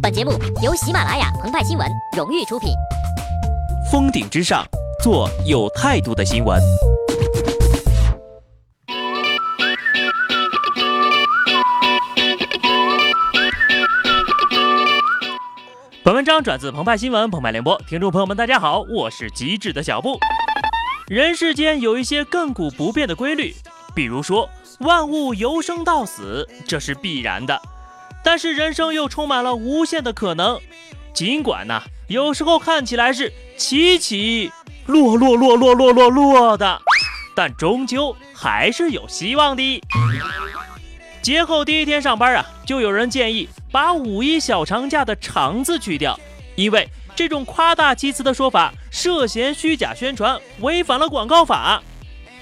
[0.00, 0.32] 本节目
[0.62, 1.86] 由喜马拉雅澎湃新闻
[2.16, 2.70] 荣誉出品。
[3.90, 4.64] 峰顶之上，
[5.02, 6.60] 做有态度的新闻。
[16.02, 20.18] 本文章转自澎湃新闻澎湃联播，听众朋友们，大家好，我是机智的小布。
[21.06, 23.54] 人世间有一些亘古不变的规律，
[23.94, 24.48] 比如说
[24.80, 27.60] 万物由生到死，这是必然的。
[28.22, 30.60] 但是人生又充满了无限的可能，
[31.14, 34.52] 尽管呢，有时候看起来是起起
[34.86, 36.80] 落落落落落落落的，
[37.34, 39.82] 但终究还是有希望的。
[41.22, 46.18] 节后第一天上班啊，就有人建议把五一小长假的“长”字去掉，
[46.56, 51.82] 因为这种夸大其词的说法涉嫌虚假宣传，违反了广告法。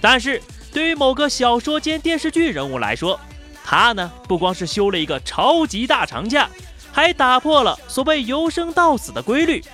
[0.00, 3.18] 但是对于某个小说兼电视剧人物来说，
[3.64, 6.48] 他呢，不光是休了一个超级大长假，
[6.92, 9.64] 还打破了所谓由生到死的规律。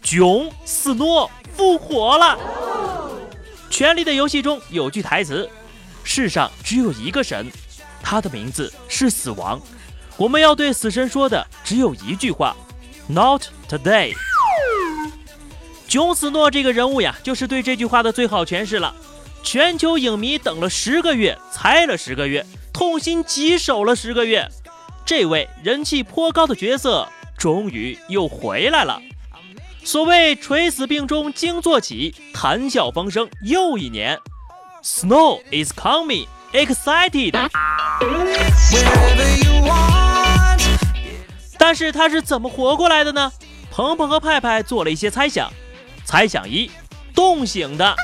[0.00, 2.38] 囧斯诺复活了。
[3.76, 5.50] 《权力的游戏》中有句台词
[6.04, 7.50] ：“世上只有一个神，
[8.00, 9.60] 他的名字是死亡。
[10.16, 12.54] 我们要对死神说的只有一句话
[13.08, 14.14] ：Not today。”
[15.88, 18.94] 囧斯诺这个人物呀，就是对这句话的最好诠释了。
[19.42, 22.46] 全球影迷等了十个月，猜了十个月。
[22.74, 24.48] 痛心疾首了十个月，
[25.06, 27.08] 这位人气颇高的角色
[27.38, 29.00] 终于又回来了。
[29.84, 34.18] 所谓垂死病中惊坐起，谈笑风生又一年。
[34.82, 37.48] Snow is coming, excited。
[41.56, 43.32] 但是他是怎么活过来的呢？
[43.70, 45.48] 鹏鹏和派派做了一些猜想。
[46.04, 46.68] 猜想一：
[47.14, 47.94] 冻醒的。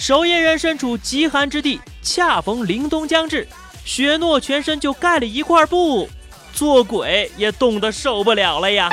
[0.00, 3.46] 守夜人身处极寒之地，恰逢凛冬将至。
[3.84, 6.08] 雪诺全身就盖了一块布，
[6.52, 8.88] 做鬼也冻得受不了了呀。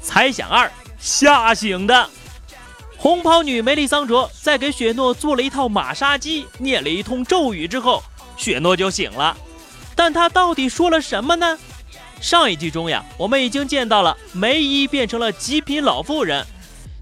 [0.00, 2.08] 猜想二：吓醒的
[2.96, 8.02] 红袍女梅丽桑卓在给雪诺做了一套马杀鸡，念了一通咒语之后，
[8.36, 9.36] 雪诺就醒了。
[9.94, 11.58] 但他到底说了什么呢？
[12.20, 16.46] 上一集中呀，我们已经见到了梅姨变成了极品老妇人。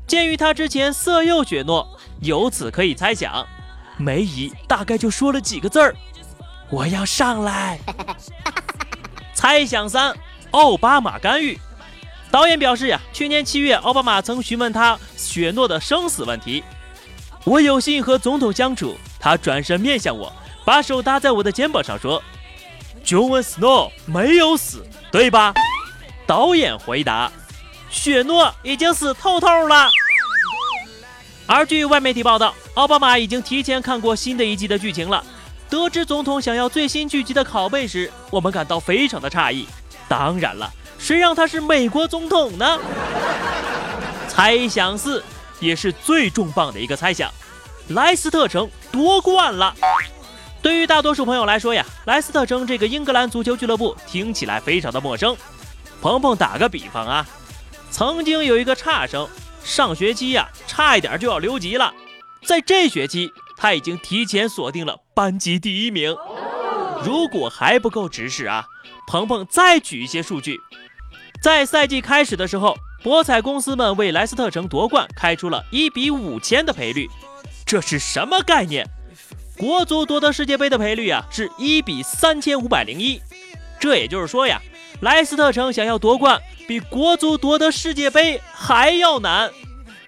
[0.06, 1.86] 鉴于她之前色诱雪诺，
[2.22, 3.46] 由此可以猜想，
[3.96, 5.94] 梅姨大概就说了几个字儿。
[6.70, 7.78] 我要上来。
[9.34, 10.14] 猜想三：
[10.50, 11.58] 奥巴马干预。
[12.30, 16.62] 导演表示呀，去年七月，奥巴马曾询问他雪诺的生死问题。
[17.44, 20.32] 我有幸和总统相处，他转身面向我，
[20.64, 22.22] 把手搭在我的肩膀上说
[23.04, 25.52] ：“John Snow 没有死，对吧？”
[26.26, 27.32] 导演回答
[27.90, 29.90] ：“雪诺已经死透透了。”
[31.48, 35.24] 而据外媒体报道，奥巴马已经提前看过新的一季的剧情了。
[35.70, 39.68] 得知总统想要最新剧集的拷贝时，我们感到非常的诧异。
[40.08, 42.76] 当然了，谁让他是美国总统呢？
[44.28, 45.22] 猜想四
[45.60, 47.30] 也是最重磅的一个猜想：
[47.90, 49.72] 莱斯特城夺冠了。
[50.60, 55.36] 对于大多数朋友来说呀，莱斯特城这个英格兰足球俱乐部听起来非常的陌生。
[56.02, 57.24] 鹏鹏打个比方啊，
[57.92, 59.28] 曾经有一个差生，
[59.62, 61.94] 上学期呀差一点就要留级了，
[62.44, 63.32] 在这学期。
[63.60, 66.16] 他已经提前锁定了班级第一名。
[67.04, 68.64] 如果还不够直视啊，
[69.06, 70.58] 鹏鹏再举一些数据。
[71.42, 77.06] 在赛季开始的时候，博彩公司们为莱斯特城夺冠开出了一比五千的赔率，
[77.66, 78.88] 这是什么概念？
[79.58, 83.20] 国足夺得世界杯的赔率啊，是一比三千五百零一。
[83.78, 84.60] 这也就是说呀，
[85.00, 89.50] 莱斯特城想要夺冠，比国足夺得世界杯还要难。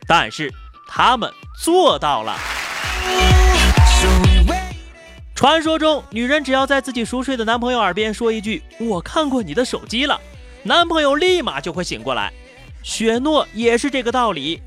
[0.06, 0.52] 但是
[0.86, 1.30] 他们
[1.62, 2.34] 做到了。
[5.34, 10.20] 传说中，女人只要在自己熟睡的男朋友耳边说一句“我看过你的手机了”，
[10.62, 12.32] 男朋友立马就会醒过来。
[12.84, 14.62] 雪诺也是这个道理。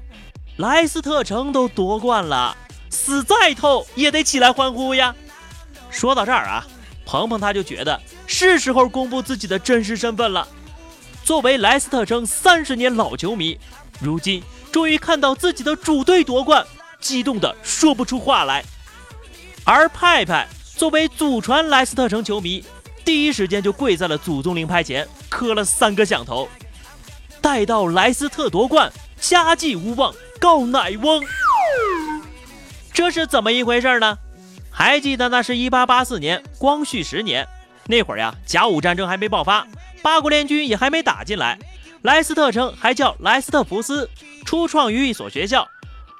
[0.58, 2.58] 莱斯特城都夺冠了，
[2.90, 5.16] 死再透也得起来欢呼呀！
[5.90, 6.68] 说到这儿啊，
[7.06, 10.46] 鹏鹏他就觉得是时候公布自己的真实身份了。
[11.24, 13.58] 作为莱斯特城三十年老球迷，
[14.02, 14.44] 如今
[14.74, 16.66] 终于看到自己的主队夺冠，
[17.00, 18.64] 激动的说不出话来。
[19.66, 20.48] 而派派。
[20.78, 22.64] 作为祖传莱斯特城球迷，
[23.06, 26.48] 第一时间就跪在了祖宗灵牌前，磕了三个响头。
[27.42, 31.24] 待到莱斯特夺冠，家祭无望告乃翁。
[32.94, 34.18] 这是怎么一回事呢？
[34.70, 37.48] 还记得那是一八八四年光绪十年，
[37.86, 39.66] 那会儿呀，甲午战争还没爆发，
[40.02, 41.58] 八国联军也还没打进来，
[42.02, 44.10] 莱斯特城还叫莱斯特福斯，
[44.44, 45.66] 初创于一所学校。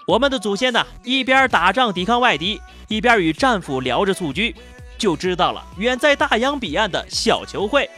[0.06, 4.56] 我们的祖先呢，一边打仗抵抗外敌，一边与战俘聊着蹴鞠，
[5.00, 7.90] 就知道了远在大洋彼岸的小球会。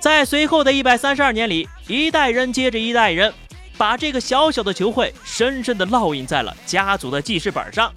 [0.00, 3.32] 在随后的一百三十二年里，一代人接着一代人，
[3.76, 7.92] 把这个小小的球会深深地烙印在了家族的记事本上，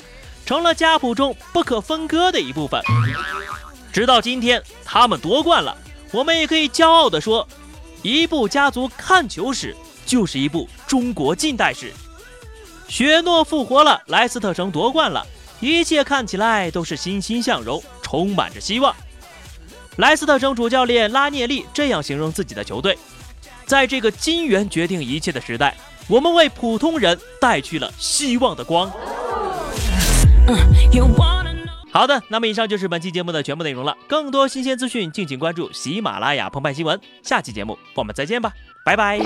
[0.45, 2.81] 成了家谱中不可分割的一部分。
[3.93, 5.77] 直到今天，他们夺冠了，
[6.11, 7.47] 我们也可以骄傲地说，
[8.01, 9.73] 一部家族看球史
[10.05, 11.93] 就是一部中国近代史。
[12.91, 15.25] 雪诺复活了，莱斯特城夺冠了，
[15.61, 18.93] 一切看起来都是欣欣向荣，充满着希望。
[19.95, 22.99] 莱斯特城主教练拉涅利这样形容自己的球队：
[23.65, 25.73] 在这个金元决定一切的时代，
[26.09, 28.91] 我们为普通人带去了希望的光。
[31.93, 33.95] 好的，那么以上就是本期节目的全部内容了。
[34.05, 36.99] 更多新鲜资讯，敬请关注喜马拉雅澎湃新闻。
[37.23, 38.51] 下期节目我们再见吧，
[38.83, 39.17] 拜拜。